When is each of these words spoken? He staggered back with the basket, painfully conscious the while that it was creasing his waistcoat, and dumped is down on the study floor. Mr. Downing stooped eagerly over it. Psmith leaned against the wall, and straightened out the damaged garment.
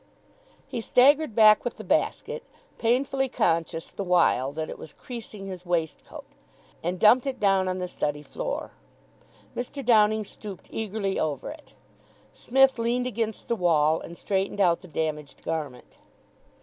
He 0.67 0.81
staggered 0.81 1.35
back 1.35 1.63
with 1.63 1.77
the 1.77 1.83
basket, 1.83 2.41
painfully 2.79 3.29
conscious 3.29 3.89
the 3.91 4.03
while 4.03 4.51
that 4.51 4.67
it 4.67 4.79
was 4.79 4.93
creasing 4.93 5.45
his 5.45 5.63
waistcoat, 5.63 6.25
and 6.81 6.99
dumped 6.99 7.27
is 7.27 7.35
down 7.35 7.67
on 7.67 7.77
the 7.77 7.87
study 7.87 8.23
floor. 8.23 8.71
Mr. 9.55 9.85
Downing 9.85 10.23
stooped 10.23 10.69
eagerly 10.71 11.19
over 11.19 11.51
it. 11.51 11.75
Psmith 12.33 12.79
leaned 12.79 13.05
against 13.05 13.47
the 13.47 13.55
wall, 13.55 13.99
and 14.01 14.17
straightened 14.17 14.59
out 14.59 14.81
the 14.81 14.87
damaged 14.87 15.43
garment. 15.43 15.99